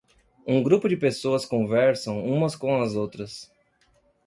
[0.47, 3.51] Um grupo de pessoas conversam umas com as outras.